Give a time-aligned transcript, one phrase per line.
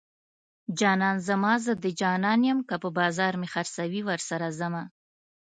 [0.79, 4.83] جانان زما زه د جانان يم که په بازار مې خرڅوي ورسره ځمه